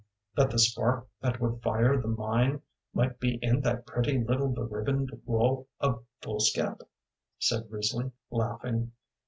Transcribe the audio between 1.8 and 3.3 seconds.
the mine might